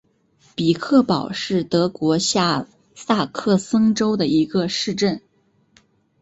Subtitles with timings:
[0.55, 2.65] 比克堡是德国下
[2.95, 5.21] 萨克森州的一个市镇。